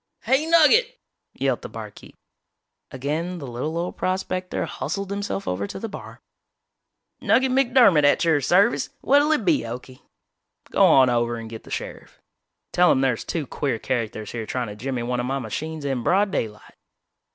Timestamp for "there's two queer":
13.01-13.77